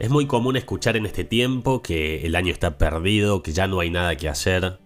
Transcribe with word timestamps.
Es 0.00 0.08
muy 0.08 0.26
común 0.26 0.56
escuchar 0.56 0.96
en 0.96 1.04
este 1.04 1.24
tiempo 1.24 1.82
que 1.82 2.24
el 2.24 2.34
año 2.34 2.50
está 2.50 2.78
perdido, 2.78 3.42
que 3.42 3.52
ya 3.52 3.66
no 3.66 3.80
hay 3.80 3.90
nada 3.90 4.16
que 4.16 4.30
hacer. 4.30 4.80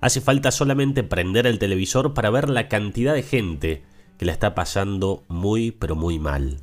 Hace 0.00 0.20
falta 0.20 0.52
solamente 0.52 1.02
prender 1.02 1.48
el 1.48 1.58
televisor 1.58 2.14
para 2.14 2.30
ver 2.30 2.48
la 2.48 2.68
cantidad 2.68 3.12
de 3.12 3.24
gente 3.24 3.82
que 4.18 4.24
la 4.24 4.30
está 4.30 4.54
pasando 4.54 5.24
muy 5.26 5.72
pero 5.72 5.96
muy 5.96 6.20
mal. 6.20 6.60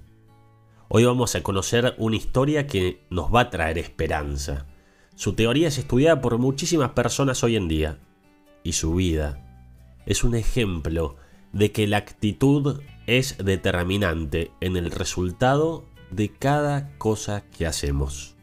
Hoy 0.88 1.04
vamos 1.04 1.36
a 1.36 1.44
conocer 1.44 1.94
una 1.98 2.16
historia 2.16 2.68
que 2.68 3.06
nos 3.10 3.36
va 3.36 3.42
a 3.42 3.50
traer 3.50 3.78
esperanza. 3.78 4.66
Su 5.16 5.34
teoría 5.34 5.68
es 5.68 5.78
estudiada 5.78 6.22
por 6.22 6.38
muchísimas 6.38 6.92
personas 6.92 7.44
hoy 7.44 7.58
en 7.58 7.68
día 7.68 8.00
y 8.64 8.72
su 8.72 8.94
vida 8.94 9.46
es 10.06 10.24
un 10.24 10.36
ejemplo 10.36 11.18
de 11.52 11.74
que 11.74 11.86
la 11.86 11.98
actitud 11.98 12.80
es 13.08 13.38
determinante 13.44 14.52
en 14.62 14.78
el 14.78 14.90
resultado 14.90 15.89
de 16.12 16.30
cada 16.30 16.98
cosa 16.98 17.44
que 17.58 17.66
hacemos. 17.66 18.36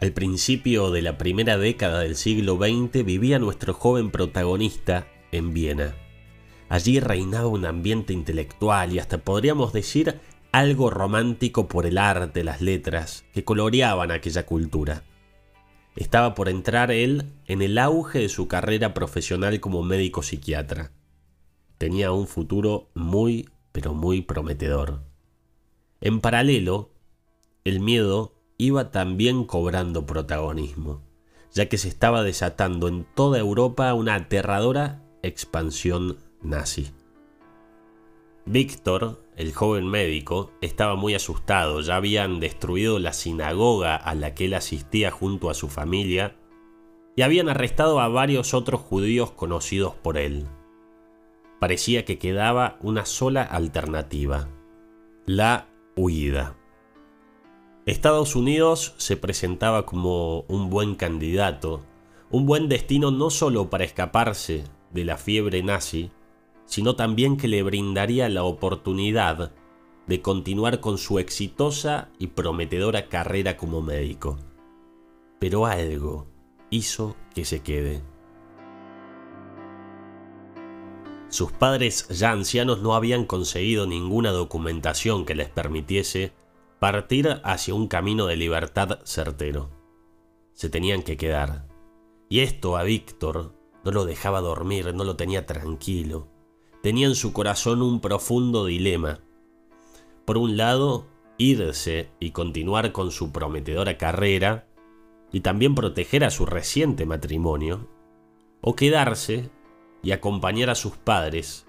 Al 0.00 0.12
principio 0.12 0.90
de 0.90 1.02
la 1.02 1.18
primera 1.18 1.58
década 1.58 2.00
del 2.00 2.16
siglo 2.16 2.56
XX 2.56 3.04
vivía 3.04 3.38
nuestro 3.38 3.74
joven 3.74 4.10
protagonista 4.10 5.06
en 5.30 5.52
Viena. 5.52 5.94
Allí 6.70 7.00
reinaba 7.00 7.48
un 7.48 7.66
ambiente 7.66 8.12
intelectual 8.12 8.92
y 8.92 8.98
hasta 8.98 9.18
podríamos 9.18 9.72
decir 9.72 10.20
algo 10.52 10.88
romántico 10.88 11.68
por 11.68 11.84
el 11.84 11.98
arte, 11.98 12.44
las 12.44 12.60
letras, 12.60 13.24
que 13.32 13.44
coloreaban 13.44 14.10
aquella 14.10 14.46
cultura. 14.46 15.04
Estaba 15.96 16.34
por 16.34 16.48
entrar 16.48 16.90
él 16.90 17.24
en 17.46 17.62
el 17.62 17.76
auge 17.76 18.20
de 18.20 18.28
su 18.28 18.48
carrera 18.48 18.94
profesional 18.94 19.60
como 19.60 19.82
médico 19.82 20.22
psiquiatra. 20.22 20.92
Tenía 21.78 22.12
un 22.12 22.26
futuro 22.26 22.88
muy, 22.94 23.48
pero 23.72 23.92
muy 23.92 24.22
prometedor. 24.22 25.09
En 26.00 26.20
paralelo, 26.20 26.90
el 27.64 27.80
miedo 27.80 28.34
iba 28.56 28.90
también 28.90 29.44
cobrando 29.44 30.06
protagonismo, 30.06 31.02
ya 31.52 31.68
que 31.68 31.76
se 31.76 31.88
estaba 31.88 32.22
desatando 32.22 32.88
en 32.88 33.06
toda 33.14 33.38
Europa 33.38 33.92
una 33.92 34.14
aterradora 34.14 35.02
expansión 35.22 36.18
nazi. 36.42 36.92
Víctor, 38.46 39.22
el 39.36 39.52
joven 39.52 39.86
médico, 39.86 40.52
estaba 40.62 40.96
muy 40.96 41.14
asustado, 41.14 41.82
ya 41.82 41.96
habían 41.96 42.40
destruido 42.40 42.98
la 42.98 43.12
sinagoga 43.12 43.94
a 43.94 44.14
la 44.14 44.34
que 44.34 44.46
él 44.46 44.54
asistía 44.54 45.10
junto 45.10 45.50
a 45.50 45.54
su 45.54 45.68
familia 45.68 46.36
y 47.14 47.22
habían 47.22 47.50
arrestado 47.50 48.00
a 48.00 48.08
varios 48.08 48.54
otros 48.54 48.80
judíos 48.80 49.32
conocidos 49.32 49.94
por 49.94 50.16
él. 50.16 50.46
Parecía 51.58 52.06
que 52.06 52.18
quedaba 52.18 52.78
una 52.80 53.04
sola 53.04 53.42
alternativa, 53.42 54.48
la 55.26 55.69
Estados 57.86 58.36
Unidos 58.36 58.94
se 58.98 59.16
presentaba 59.16 59.84
como 59.84 60.40
un 60.48 60.70
buen 60.70 60.94
candidato, 60.94 61.82
un 62.30 62.46
buen 62.46 62.68
destino 62.68 63.10
no 63.10 63.30
solo 63.30 63.68
para 63.68 63.84
escaparse 63.84 64.64
de 64.92 65.04
la 65.04 65.16
fiebre 65.16 65.62
nazi, 65.62 66.10
sino 66.64 66.94
también 66.94 67.36
que 67.36 67.48
le 67.48 67.62
brindaría 67.62 68.28
la 68.28 68.44
oportunidad 68.44 69.52
de 70.06 70.22
continuar 70.22 70.80
con 70.80 70.98
su 70.98 71.18
exitosa 71.18 72.08
y 72.18 72.28
prometedora 72.28 73.08
carrera 73.08 73.56
como 73.56 73.82
médico. 73.82 74.38
Pero 75.38 75.66
algo 75.66 76.26
hizo 76.70 77.16
que 77.34 77.44
se 77.44 77.60
quede. 77.60 78.02
Sus 81.30 81.52
padres 81.52 82.08
ya 82.08 82.32
ancianos 82.32 82.82
no 82.82 82.94
habían 82.94 83.24
conseguido 83.24 83.86
ninguna 83.86 84.32
documentación 84.32 85.24
que 85.24 85.36
les 85.36 85.48
permitiese 85.48 86.32
partir 86.80 87.40
hacia 87.44 87.72
un 87.72 87.86
camino 87.86 88.26
de 88.26 88.36
libertad 88.36 88.98
certero. 89.04 89.70
Se 90.54 90.68
tenían 90.68 91.04
que 91.04 91.16
quedar. 91.16 91.68
Y 92.28 92.40
esto 92.40 92.76
a 92.76 92.82
Víctor 92.82 93.54
no 93.84 93.92
lo 93.92 94.04
dejaba 94.06 94.40
dormir, 94.40 94.92
no 94.92 95.04
lo 95.04 95.14
tenía 95.14 95.46
tranquilo. 95.46 96.26
Tenía 96.82 97.06
en 97.06 97.14
su 97.14 97.32
corazón 97.32 97.80
un 97.80 98.00
profundo 98.00 98.64
dilema. 98.64 99.20
Por 100.24 100.36
un 100.36 100.56
lado, 100.56 101.06
irse 101.38 102.10
y 102.18 102.32
continuar 102.32 102.90
con 102.90 103.12
su 103.12 103.30
prometedora 103.30 103.98
carrera, 103.98 104.66
y 105.32 105.40
también 105.40 105.76
proteger 105.76 106.24
a 106.24 106.30
su 106.30 106.44
reciente 106.44 107.06
matrimonio, 107.06 107.88
o 108.60 108.74
quedarse 108.74 109.50
y 110.02 110.12
acompañar 110.12 110.70
a 110.70 110.74
sus 110.74 110.96
padres 110.96 111.66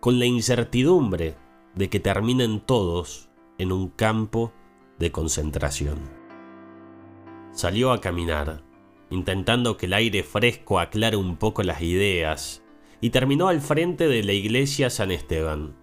con 0.00 0.18
la 0.18 0.26
incertidumbre 0.26 1.36
de 1.74 1.88
que 1.88 2.00
terminen 2.00 2.60
todos 2.60 3.28
en 3.58 3.72
un 3.72 3.88
campo 3.88 4.52
de 4.98 5.10
concentración. 5.10 5.98
Salió 7.52 7.92
a 7.92 8.00
caminar, 8.00 8.62
intentando 9.10 9.76
que 9.76 9.86
el 9.86 9.94
aire 9.94 10.22
fresco 10.22 10.78
aclare 10.78 11.16
un 11.16 11.36
poco 11.36 11.62
las 11.62 11.82
ideas, 11.82 12.62
y 13.00 13.10
terminó 13.10 13.48
al 13.48 13.60
frente 13.60 14.08
de 14.08 14.22
la 14.22 14.32
iglesia 14.32 14.90
San 14.90 15.10
Esteban. 15.10 15.76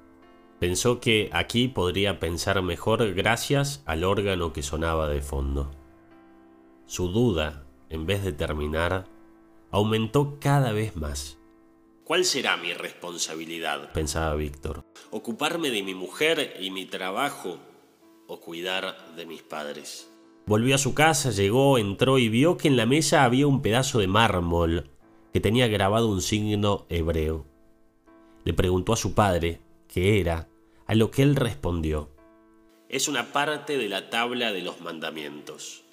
Pensó 0.60 1.00
que 1.00 1.30
aquí 1.34 1.68
podría 1.68 2.20
pensar 2.20 2.62
mejor 2.62 3.14
gracias 3.14 3.84
al 3.86 4.04
órgano 4.04 4.54
que 4.54 4.62
sonaba 4.62 5.08
de 5.08 5.22
fondo. 5.22 5.72
Su 6.86 7.08
duda, 7.08 7.66
en 7.90 8.06
vez 8.06 8.24
de 8.24 8.34
terminar, 8.34 9.06
aumentó 9.72 10.38
cada 10.40 10.72
vez 10.72 10.96
más. 10.96 11.41
¿Cuál 12.12 12.26
será 12.26 12.58
mi 12.58 12.74
responsabilidad? 12.74 13.94
pensaba 13.94 14.36
Víctor. 14.36 14.84
¿Ocuparme 15.12 15.70
de 15.70 15.82
mi 15.82 15.96
mujer 15.96 16.58
y 16.60 16.70
mi 16.70 16.86
trabajo 16.86 17.58
o 18.28 18.42
cuidar 18.42 19.16
de 19.16 19.26
mis 19.26 19.44
padres? 19.44 20.12
Volvió 20.46 20.76
a 20.76 20.78
su 20.78 20.94
casa, 20.94 21.32
llegó, 21.32 21.78
entró 21.78 22.18
y 22.18 22.28
vio 22.28 22.58
que 22.58 22.68
en 22.68 22.76
la 22.76 22.86
mesa 22.86 23.24
había 23.24 23.48
un 23.48 23.62
pedazo 23.62 24.00
de 24.00 24.08
mármol 24.08 24.90
que 25.32 25.40
tenía 25.40 25.70
grabado 25.70 26.10
un 26.10 26.22
signo 26.22 26.86
hebreo. 26.90 27.46
Le 28.44 28.54
preguntó 28.54 28.92
a 28.92 28.98
su 28.98 29.14
padre 29.14 29.62
qué 29.88 30.20
era, 30.20 30.50
a 30.88 30.96
lo 30.96 31.12
que 31.12 31.22
él 31.24 31.38
respondió. 31.38 32.10
Es 32.90 33.08
una 33.08 33.32
parte 33.32 33.78
de 33.78 33.88
la 33.88 34.10
tabla 34.10 34.52
de 34.52 34.62
los 34.62 34.82
mandamientos. 34.82 35.86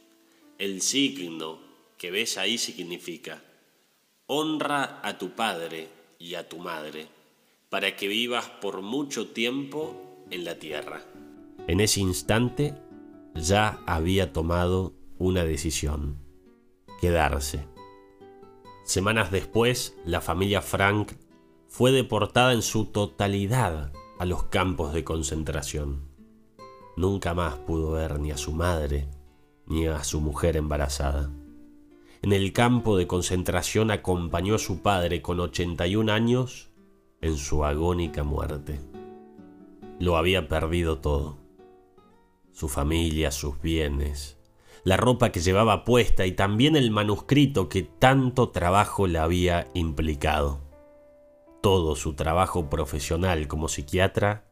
El 0.58 0.82
signo 0.82 1.60
que 1.96 2.10
ves 2.10 2.38
ahí 2.38 2.58
significa, 2.58 3.40
honra 4.26 4.98
a 5.04 5.16
tu 5.16 5.30
padre 5.36 5.96
y 6.18 6.34
a 6.34 6.48
tu 6.48 6.58
madre, 6.58 7.06
para 7.68 7.96
que 7.96 8.08
vivas 8.08 8.46
por 8.60 8.82
mucho 8.82 9.28
tiempo 9.28 10.24
en 10.30 10.44
la 10.44 10.58
tierra. 10.58 11.02
En 11.66 11.80
ese 11.80 12.00
instante 12.00 12.74
ya 13.34 13.80
había 13.86 14.32
tomado 14.32 14.94
una 15.18 15.44
decisión, 15.44 16.18
quedarse. 17.00 17.66
Semanas 18.84 19.30
después, 19.30 19.96
la 20.04 20.20
familia 20.20 20.62
Frank 20.62 21.12
fue 21.68 21.92
deportada 21.92 22.52
en 22.52 22.62
su 22.62 22.86
totalidad 22.86 23.92
a 24.18 24.24
los 24.24 24.44
campos 24.44 24.94
de 24.94 25.04
concentración. 25.04 26.08
Nunca 26.96 27.34
más 27.34 27.56
pudo 27.58 27.92
ver 27.92 28.18
ni 28.18 28.30
a 28.30 28.36
su 28.36 28.52
madre 28.52 29.08
ni 29.68 29.86
a 29.86 30.02
su 30.02 30.20
mujer 30.20 30.56
embarazada. 30.56 31.30
En 32.20 32.32
el 32.32 32.52
campo 32.52 32.96
de 32.96 33.06
concentración 33.06 33.92
acompañó 33.92 34.56
a 34.56 34.58
su 34.58 34.82
padre 34.82 35.22
con 35.22 35.38
81 35.38 36.12
años 36.12 36.70
en 37.20 37.36
su 37.36 37.64
agónica 37.64 38.24
muerte. 38.24 38.80
Lo 40.00 40.16
había 40.16 40.48
perdido 40.48 40.98
todo. 40.98 41.38
Su 42.52 42.68
familia, 42.68 43.30
sus 43.30 43.60
bienes, 43.60 44.36
la 44.82 44.96
ropa 44.96 45.30
que 45.30 45.40
llevaba 45.40 45.84
puesta 45.84 46.26
y 46.26 46.32
también 46.32 46.74
el 46.74 46.90
manuscrito 46.90 47.68
que 47.68 47.82
tanto 47.82 48.48
trabajo 48.48 49.06
le 49.06 49.20
había 49.20 49.68
implicado. 49.74 50.60
Todo 51.62 51.94
su 51.94 52.14
trabajo 52.14 52.68
profesional 52.68 53.46
como 53.46 53.68
psiquiatra 53.68 54.44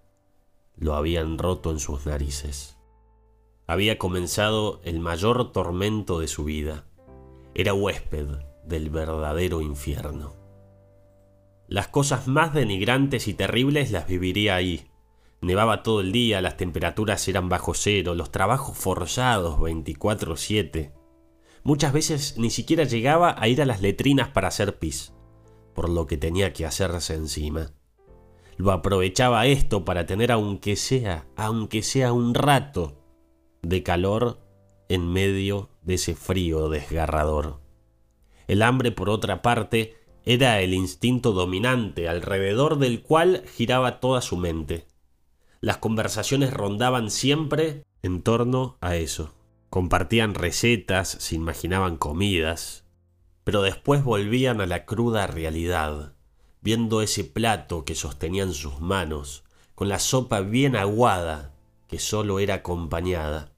lo 0.76 0.94
habían 0.94 1.36
roto 1.36 1.72
en 1.72 1.80
sus 1.80 2.06
narices. 2.06 2.78
Había 3.66 3.98
comenzado 3.98 4.80
el 4.84 5.00
mayor 5.00 5.50
tormento 5.50 6.20
de 6.20 6.28
su 6.28 6.44
vida 6.44 6.86
era 7.58 7.72
huésped 7.72 8.26
del 8.64 8.90
verdadero 8.90 9.62
infierno. 9.62 10.34
Las 11.68 11.88
cosas 11.88 12.28
más 12.28 12.52
denigrantes 12.52 13.28
y 13.28 13.34
terribles 13.34 13.90
las 13.92 14.06
viviría 14.06 14.56
ahí. 14.56 14.90
Nevaba 15.40 15.82
todo 15.82 16.02
el 16.02 16.12
día, 16.12 16.42
las 16.42 16.58
temperaturas 16.58 17.26
eran 17.28 17.48
bajo 17.48 17.72
cero, 17.72 18.14
los 18.14 18.30
trabajos 18.30 18.76
forzados 18.76 19.58
24/7. 19.58 20.92
Muchas 21.64 21.94
veces 21.94 22.36
ni 22.36 22.50
siquiera 22.50 22.84
llegaba 22.84 23.34
a 23.38 23.48
ir 23.48 23.62
a 23.62 23.66
las 23.66 23.80
letrinas 23.80 24.28
para 24.28 24.48
hacer 24.48 24.78
pis, 24.78 25.14
por 25.74 25.88
lo 25.88 26.06
que 26.06 26.18
tenía 26.18 26.52
que 26.52 26.66
hacerse 26.66 27.14
encima. 27.14 27.72
Lo 28.58 28.70
aprovechaba 28.70 29.46
esto 29.46 29.86
para 29.86 30.04
tener 30.04 30.30
aunque 30.30 30.76
sea, 30.76 31.26
aunque 31.36 31.82
sea 31.82 32.12
un 32.12 32.34
rato, 32.34 33.02
de 33.62 33.82
calor 33.82 34.45
en 34.88 35.12
medio 35.12 35.68
de 35.82 35.94
ese 35.94 36.14
frío 36.14 36.68
desgarrador. 36.68 37.60
El 38.46 38.62
hambre, 38.62 38.92
por 38.92 39.10
otra 39.10 39.42
parte, 39.42 39.96
era 40.24 40.60
el 40.60 40.74
instinto 40.74 41.32
dominante 41.32 42.08
alrededor 42.08 42.78
del 42.78 43.02
cual 43.02 43.44
giraba 43.56 44.00
toda 44.00 44.20
su 44.20 44.36
mente. 44.36 44.86
Las 45.60 45.78
conversaciones 45.78 46.52
rondaban 46.52 47.10
siempre 47.10 47.84
en 48.02 48.22
torno 48.22 48.76
a 48.80 48.96
eso. 48.96 49.32
compartían 49.70 50.34
recetas, 50.34 51.08
se 51.08 51.34
imaginaban 51.34 51.96
comidas, 51.96 52.84
pero 53.44 53.62
después 53.62 54.04
volvían 54.04 54.60
a 54.60 54.66
la 54.66 54.86
cruda 54.86 55.26
realidad, 55.26 56.14
viendo 56.62 57.02
ese 57.02 57.24
plato 57.24 57.84
que 57.84 57.94
sostenían 57.94 58.54
sus 58.54 58.80
manos, 58.80 59.44
con 59.74 59.88
la 59.88 59.98
sopa 59.98 60.40
bien 60.40 60.76
aguada 60.76 61.52
que 61.88 61.98
sólo 61.98 62.38
era 62.38 62.54
acompañada 62.54 63.55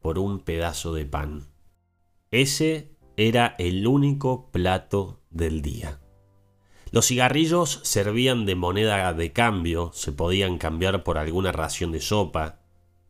por 0.00 0.18
un 0.18 0.40
pedazo 0.40 0.92
de 0.94 1.06
pan. 1.06 1.48
Ese 2.30 2.96
era 3.16 3.54
el 3.58 3.86
único 3.86 4.50
plato 4.50 5.20
del 5.30 5.62
día. 5.62 6.00
Los 6.92 7.06
cigarrillos 7.06 7.80
servían 7.84 8.46
de 8.46 8.56
moneda 8.56 9.12
de 9.14 9.32
cambio, 9.32 9.90
se 9.94 10.10
podían 10.10 10.58
cambiar 10.58 11.04
por 11.04 11.18
alguna 11.18 11.52
ración 11.52 11.92
de 11.92 12.00
sopa, 12.00 12.60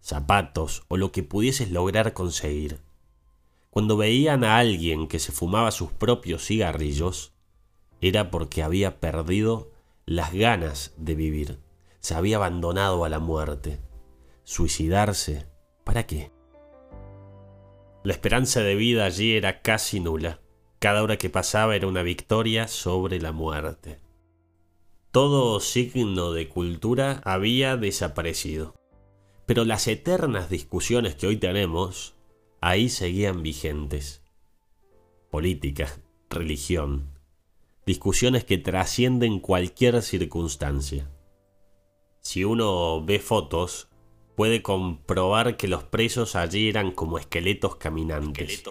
zapatos 0.03 0.85
o 0.89 0.97
lo 0.97 1.13
que 1.13 1.23
pudieses 1.23 1.71
lograr 1.71 2.13
conseguir. 2.13 2.81
Cuando 3.71 3.97
veían 3.97 4.45
a 4.45 4.59
alguien 4.59 5.07
que 5.07 5.19
se 5.19 5.33
fumaba 5.33 5.71
sus 5.71 5.93
propios 5.93 6.45
cigarrillos, 6.45 7.33
era 8.01 8.31
porque 8.31 8.63
había 8.63 9.01
perdido 9.01 9.71
las 10.07 10.33
ganas 10.33 10.93
de 10.97 11.15
vivir, 11.15 11.61
se 12.01 12.15
había 12.15 12.37
abandonado 12.37 13.05
a 13.05 13.09
la 13.09 13.19
muerte. 13.19 13.81
Suicidarse, 14.43 15.47
¿para 15.85 16.07
qué? 16.07 16.33
La 18.03 18.13
esperanza 18.13 18.63
de 18.63 18.77
vida 18.77 19.05
allí 19.05 19.35
era 19.35 19.61
casi 19.61 20.01
nula. 20.01 20.41
Cada 20.79 21.03
hora 21.03 21.19
que 21.19 21.29
pasaba 21.29 21.77
era 21.77 21.87
una 21.87 22.03
victoria 22.03 22.67
sobre 22.67 23.21
la 23.21 23.33
muerte. 23.33 24.01
Todo 25.11 25.61
signo 25.61 26.33
de 26.33 26.49
cultura 26.49 27.21
había 27.25 27.77
desaparecido. 27.77 28.75
Pero 29.45 29.67
las 29.67 29.87
eternas 29.87 30.49
discusiones 30.49 31.15
que 31.15 31.27
hoy 31.27 31.37
tenemos, 31.37 32.15
ahí 32.63 32.89
seguían 32.89 33.43
vigentes. 33.43 34.23
Política, 35.31 36.01
religión, 36.31 37.19
discusiones 37.85 38.45
que 38.45 38.57
trascienden 38.57 39.41
cualquier 39.41 40.01
circunstancia. 40.01 41.11
Si 42.21 42.45
uno 42.45 43.05
ve 43.05 43.19
fotos, 43.19 43.90
puede 44.41 44.63
comprobar 44.63 45.59
que 45.59 45.69
los 45.69 45.85
presos 45.85 46.35
allí 46.35 46.71
eran 46.71 46.93
como 46.93 47.19
esqueletos 47.19 47.77
caminantes. 47.77 48.65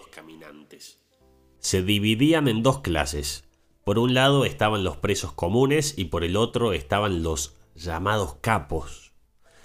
Se 1.60 1.83
dividían 1.83 2.48
en 2.48 2.63
dos 2.63 2.80
clases. 2.80 3.48
Por 3.83 4.00
un 4.00 4.16
lado 4.16 4.45
estaban 4.45 4.83
los 4.83 4.98
presos 4.98 5.31
comunes 5.31 5.94
y 5.95 6.06
por 6.06 6.24
el 6.24 6.38
otro 6.38 6.74
estaban 6.74 7.21
los 7.21 7.56
llamados 7.75 8.38
capos. 8.42 9.13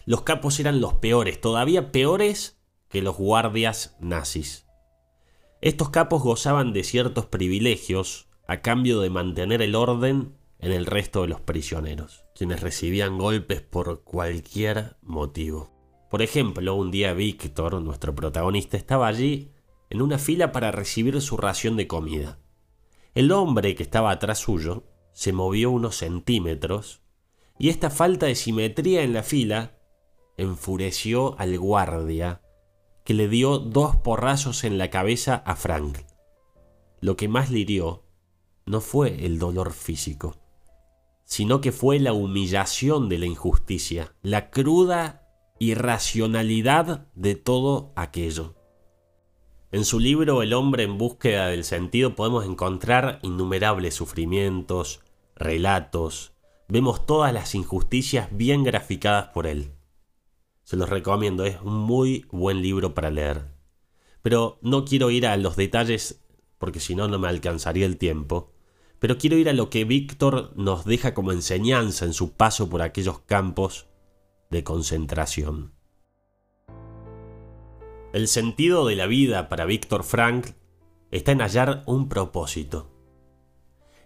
Los 0.04 0.20
capos 0.20 0.60
eran 0.60 0.82
los 0.82 0.92
peores, 0.92 1.40
todavía 1.40 1.90
peores 1.90 2.60
que 2.90 3.00
los 3.00 3.16
guardias 3.16 3.96
nazis. 3.98 4.66
Estos 5.62 5.88
capos 5.88 6.22
gozaban 6.22 6.74
de 6.74 6.84
ciertos 6.84 7.24
privilegios 7.24 8.28
a 8.46 8.60
cambio 8.60 9.00
de 9.00 9.08
mantener 9.08 9.62
el 9.62 9.74
orden 9.74 10.36
en 10.58 10.72
el 10.72 10.84
resto 10.84 11.22
de 11.22 11.28
los 11.28 11.40
prisioneros, 11.40 12.26
quienes 12.34 12.60
recibían 12.60 13.16
golpes 13.16 13.62
por 13.62 14.02
cualquier 14.02 14.96
motivo. 15.00 15.73
Por 16.14 16.22
ejemplo, 16.22 16.76
un 16.76 16.92
día 16.92 17.12
Víctor, 17.12 17.82
nuestro 17.82 18.14
protagonista, 18.14 18.76
estaba 18.76 19.08
allí 19.08 19.50
en 19.90 20.00
una 20.00 20.16
fila 20.16 20.52
para 20.52 20.70
recibir 20.70 21.20
su 21.20 21.36
ración 21.36 21.76
de 21.76 21.88
comida. 21.88 22.38
El 23.16 23.32
hombre 23.32 23.74
que 23.74 23.82
estaba 23.82 24.12
atrás 24.12 24.38
suyo 24.38 24.84
se 25.12 25.32
movió 25.32 25.72
unos 25.72 25.96
centímetros 25.96 27.02
y 27.58 27.68
esta 27.68 27.90
falta 27.90 28.26
de 28.26 28.36
simetría 28.36 29.02
en 29.02 29.12
la 29.12 29.24
fila 29.24 29.76
enfureció 30.36 31.36
al 31.40 31.58
guardia, 31.58 32.42
que 33.04 33.14
le 33.14 33.26
dio 33.26 33.58
dos 33.58 33.96
porrazos 33.96 34.62
en 34.62 34.78
la 34.78 34.90
cabeza 34.90 35.42
a 35.44 35.56
Frank. 35.56 35.98
Lo 37.00 37.16
que 37.16 37.26
más 37.26 37.50
le 37.50 37.58
hirió 37.58 38.04
no 38.66 38.80
fue 38.80 39.26
el 39.26 39.40
dolor 39.40 39.72
físico, 39.72 40.36
sino 41.24 41.60
que 41.60 41.72
fue 41.72 41.98
la 41.98 42.12
humillación 42.12 43.08
de 43.08 43.18
la 43.18 43.26
injusticia, 43.26 44.14
la 44.22 44.50
cruda 44.50 45.23
irracionalidad 45.58 47.06
de 47.14 47.36
todo 47.36 47.92
aquello. 47.94 48.54
En 49.70 49.84
su 49.84 50.00
libro 50.00 50.42
El 50.42 50.52
hombre 50.52 50.82
en 50.84 50.98
búsqueda 50.98 51.48
del 51.48 51.64
sentido 51.64 52.14
podemos 52.14 52.44
encontrar 52.44 53.20
innumerables 53.22 53.94
sufrimientos, 53.94 55.00
relatos, 55.36 56.32
vemos 56.68 57.06
todas 57.06 57.32
las 57.32 57.54
injusticias 57.54 58.28
bien 58.32 58.64
graficadas 58.64 59.28
por 59.28 59.46
él. 59.46 59.72
Se 60.64 60.76
los 60.76 60.88
recomiendo, 60.88 61.44
es 61.44 61.60
un 61.60 61.74
muy 61.74 62.26
buen 62.30 62.62
libro 62.62 62.94
para 62.94 63.10
leer. 63.10 63.52
Pero 64.22 64.58
no 64.62 64.84
quiero 64.84 65.10
ir 65.10 65.26
a 65.26 65.36
los 65.36 65.56
detalles 65.56 66.24
porque 66.58 66.80
si 66.80 66.94
no 66.94 67.08
no 67.08 67.18
me 67.18 67.28
alcanzaría 67.28 67.84
el 67.84 67.98
tiempo. 67.98 68.52
Pero 68.98 69.18
quiero 69.18 69.36
ir 69.36 69.48
a 69.48 69.52
lo 69.52 69.68
que 69.70 69.84
Víctor 69.84 70.52
nos 70.56 70.84
deja 70.84 71.14
como 71.14 71.32
enseñanza 71.32 72.06
en 72.06 72.14
su 72.14 72.32
paso 72.32 72.70
por 72.70 72.80
aquellos 72.80 73.18
campos 73.20 73.86
de 74.50 74.64
concentración. 74.64 75.74
El 78.12 78.28
sentido 78.28 78.86
de 78.86 78.96
la 78.96 79.06
vida 79.06 79.48
para 79.48 79.64
Víctor 79.64 80.04
Frank 80.04 80.50
está 81.10 81.32
en 81.32 81.40
hallar 81.40 81.82
un 81.86 82.08
propósito. 82.08 82.90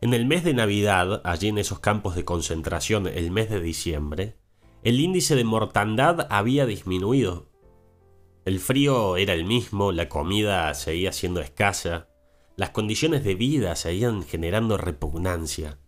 En 0.00 0.14
el 0.14 0.26
mes 0.26 0.44
de 0.44 0.54
Navidad, 0.54 1.20
allí 1.24 1.48
en 1.48 1.58
esos 1.58 1.80
campos 1.80 2.14
de 2.14 2.24
concentración, 2.24 3.06
el 3.06 3.30
mes 3.30 3.50
de 3.50 3.60
diciembre, 3.60 4.36
el 4.82 5.00
índice 5.00 5.34
de 5.34 5.44
mortandad 5.44 6.26
había 6.30 6.66
disminuido. 6.66 7.50
El 8.44 8.60
frío 8.60 9.16
era 9.16 9.34
el 9.34 9.44
mismo, 9.44 9.92
la 9.92 10.08
comida 10.08 10.72
seguía 10.74 11.12
siendo 11.12 11.40
escasa, 11.40 12.08
las 12.56 12.70
condiciones 12.70 13.24
de 13.24 13.34
vida 13.34 13.76
seguían 13.76 14.22
generando 14.22 14.76
repugnancia. 14.76 15.78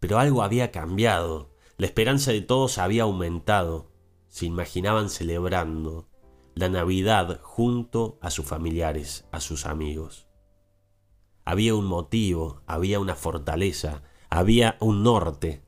Pero 0.00 0.18
algo 0.18 0.42
había 0.42 0.70
cambiado, 0.70 1.54
la 1.78 1.86
esperanza 1.86 2.32
de 2.32 2.40
todos 2.40 2.78
había 2.78 3.04
aumentado, 3.04 3.92
se 4.26 4.46
imaginaban 4.46 5.08
celebrando 5.08 6.08
la 6.56 6.68
Navidad 6.68 7.38
junto 7.40 8.18
a 8.20 8.30
sus 8.30 8.44
familiares, 8.44 9.26
a 9.30 9.38
sus 9.38 9.64
amigos. 9.64 10.26
Había 11.44 11.76
un 11.76 11.86
motivo, 11.86 12.62
había 12.66 12.98
una 12.98 13.14
fortaleza, 13.14 14.02
había 14.28 14.76
un 14.80 15.04
norte. 15.04 15.62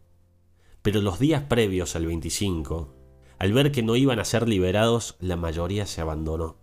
Pero 0.83 1.01
los 1.01 1.21
días 1.21 1.45
previos 1.45 1.95
al 1.95 2.07
25, 2.07 2.93
al 3.39 3.53
ver 3.53 3.71
que 3.71 3.85
no 3.85 3.95
iban 3.95 4.19
a 4.19 4.25
ser 4.25 4.49
liberados, 4.49 5.17
la 5.21 5.37
mayoría 5.37 5.87
se 5.87 6.01
abandonó. 6.01 6.59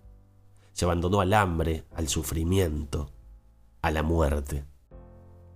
Se 0.73 0.83
abandonó 0.83 1.21
al 1.21 1.33
hambre, 1.33 1.85
al 1.95 2.09
sufrimiento, 2.09 3.13
a 3.81 3.91
la 3.91 4.03
muerte. 4.03 4.65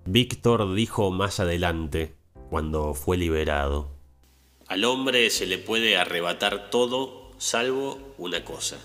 Víctor 0.06 0.74
dijo 0.74 1.12
más 1.12 1.42
adelante, 1.42 2.21
cuando 2.52 2.94
fue 2.94 3.16
liberado, 3.16 3.88
al 4.68 4.84
hombre 4.84 5.30
se 5.30 5.46
le 5.46 5.58
puede 5.58 5.96
arrebatar 5.96 6.70
todo 6.70 7.32
salvo 7.38 8.14
una 8.18 8.44
cosa, 8.44 8.78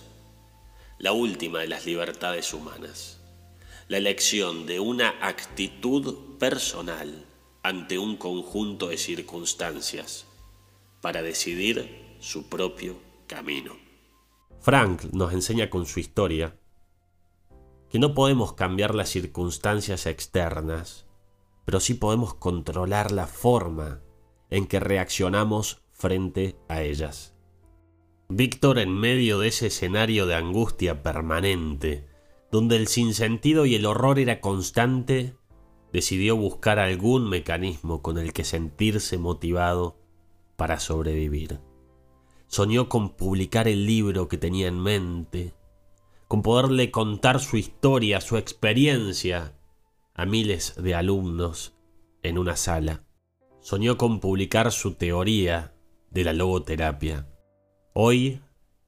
la 1.01 1.11
última 1.11 1.59
de 1.59 1.67
las 1.67 1.85
libertades 1.85 2.55
humanas, 2.55 3.21
la 3.89 3.97
elección 3.97 4.67
de 4.67 4.79
una 4.79 5.17
actitud 5.21 6.39
personal 6.39 7.25
ante 7.65 7.99
un 7.99 8.17
conjunto 8.17 8.87
de 8.87 8.99
circunstancias 8.99 10.27
para 11.01 11.23
decidir 11.23 12.15
su 12.21 12.49
propio 12.49 12.95
camino. 13.27 13.77
Frank 14.61 15.07
nos 15.11 15.33
enseña 15.33 15.71
con 15.71 15.87
su 15.87 15.99
historia 15.99 16.57
que 17.91 17.99
no 17.99 18.15
podemos 18.15 18.53
cambiar 18.53 18.95
las 18.95 19.09
circunstancias 19.09 20.07
externas, 20.07 21.06
pero 21.67 21.81
sí 21.81 21.95
podemos 21.95 22.33
controlar 22.33 23.13
la 23.13 23.27
forma 23.27 24.01
en 24.49 24.67
que 24.67 24.81
reaccionamos 24.81 25.83
frente 25.93 26.57
a 26.69 26.83
ellas. 26.83 27.35
Víctor 28.29 28.79
en 28.79 28.95
medio 28.95 29.41
de 29.41 29.49
ese 29.49 29.67
escenario 29.67 30.27
de 30.27 30.37
angustia 30.37 31.03
permanente, 31.03 32.09
donde 32.53 32.77
el 32.77 32.87
sinsentido 32.87 33.67
y 33.67 33.75
el 33.75 33.85
horror 33.85 34.21
era 34.21 34.41
constante, 34.41 35.35
decidió 35.93 36.37
buscar 36.37 36.79
algún 36.79 37.29
mecanismo 37.29 38.01
con 38.01 38.19
el 38.19 38.33
que 38.33 38.45
sentirse 38.45 39.19
motivado 39.19 39.99
para 40.57 40.79
sobrevivir. 40.79 41.61
Soñó 42.47 42.89
con 42.89 43.17
publicar 43.17 43.67
el 43.67 43.87
libro 43.87 44.29
que 44.29 44.39
tenía 44.39 44.69
en 44.69 44.81
mente, 44.81 45.55
con 46.29 46.43
poderle 46.43 46.93
contar 46.93 47.41
su 47.41 47.57
historia, 47.57 48.21
su 48.21 48.37
experiencia 48.37 49.56
a 50.17 50.25
miles 50.25 50.75
de 50.77 50.95
alumnos 50.95 51.75
en 52.23 52.39
una 52.39 52.57
sala 52.57 53.05
soñó 53.61 53.99
con 53.99 54.21
publicar 54.21 54.73
su 54.73 54.95
teoría 54.95 55.75
de 56.11 56.25
la 56.25 56.33
logoterapia. 56.33 57.29
Hoy, 57.93 58.41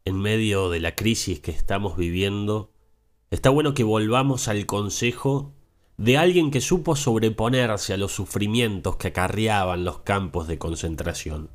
en 0.05 0.19
medio 0.19 0.71
de 0.71 0.81
la 0.81 0.95
crisis 0.95 1.41
que 1.41 1.51
estamos 1.51 1.97
viviendo, 1.97 2.73
está 3.31 3.51
bueno 3.51 3.75
que 3.75 3.85
volvamos 3.85 4.49
al 4.49 4.67
consejo 4.67 5.53
de 5.99 6.17
alguien 6.17 6.51
que 6.51 6.61
supo 6.61 6.97
sobreponerse 6.97 7.93
a 7.93 7.97
los 7.97 8.13
sufrimientos 8.13 8.97
que 8.97 9.09
acarreaban 9.09 9.85
los 9.85 9.99
campos 9.99 10.47
de 10.47 10.59
concentración, 10.59 11.51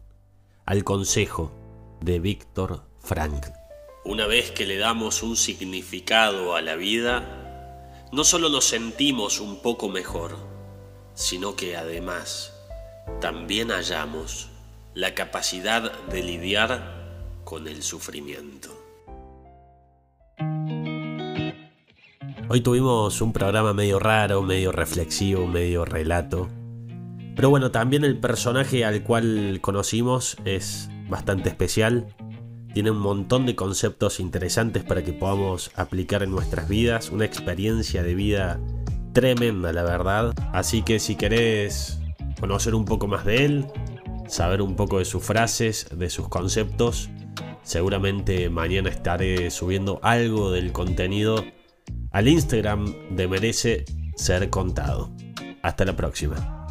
al 0.65 0.83
consejo 0.83 1.51
de 2.01 2.19
Víctor 2.19 2.83
Frank. 2.99 3.47
Una 4.05 4.27
vez 4.27 4.51
que 4.51 4.65
le 4.65 4.77
damos 4.77 5.23
un 5.23 5.37
significado 5.37 6.55
a 6.55 6.61
la 6.61 6.75
vida, 6.75 7.42
no 8.13 8.23
solo 8.23 8.47
nos 8.49 8.65
sentimos 8.65 9.39
un 9.39 9.59
poco 9.59 9.89
mejor, 9.89 10.37
sino 11.15 11.55
que 11.55 11.75
además 11.75 12.53
también 13.19 13.69
hallamos 13.69 14.49
la 14.93 15.15
capacidad 15.15 15.91
de 16.09 16.21
lidiar 16.21 17.41
con 17.43 17.67
el 17.67 17.81
sufrimiento. 17.81 18.69
Hoy 22.49 22.61
tuvimos 22.61 23.19
un 23.19 23.33
programa 23.33 23.73
medio 23.73 23.97
raro, 23.97 24.43
medio 24.43 24.71
reflexivo, 24.71 25.47
medio 25.47 25.83
relato. 25.83 26.49
Pero 27.35 27.49
bueno, 27.49 27.71
también 27.71 28.03
el 28.03 28.19
personaje 28.19 28.85
al 28.85 29.01
cual 29.01 29.57
conocimos 29.59 30.37
es 30.45 30.87
bastante 31.09 31.49
especial 31.49 32.15
tiene 32.73 32.91
un 32.91 32.99
montón 32.99 33.45
de 33.45 33.55
conceptos 33.55 34.19
interesantes 34.19 34.83
para 34.83 35.03
que 35.03 35.13
podamos 35.13 35.71
aplicar 35.75 36.23
en 36.23 36.31
nuestras 36.31 36.67
vidas, 36.67 37.09
una 37.11 37.25
experiencia 37.25 38.03
de 38.03 38.15
vida 38.15 38.59
tremenda, 39.13 39.71
la 39.71 39.83
verdad. 39.83 40.33
Así 40.51 40.81
que 40.81 40.99
si 40.99 41.15
querés 41.15 41.99
conocer 42.39 42.75
un 42.75 42.85
poco 42.85 43.07
más 43.07 43.25
de 43.25 43.45
él, 43.45 43.67
saber 44.27 44.61
un 44.61 44.75
poco 44.75 44.99
de 44.99 45.05
sus 45.05 45.23
frases, 45.23 45.87
de 45.95 46.09
sus 46.09 46.27
conceptos, 46.29 47.09
seguramente 47.61 48.49
mañana 48.49 48.89
estaré 48.89 49.51
subiendo 49.51 49.99
algo 50.01 50.51
del 50.51 50.71
contenido 50.71 51.43
al 52.11 52.27
Instagram 52.27 53.15
de 53.15 53.27
Merece 53.27 53.85
Ser 54.15 54.49
Contado. 54.49 55.11
Hasta 55.61 55.85
la 55.85 55.95
próxima. 55.95 56.62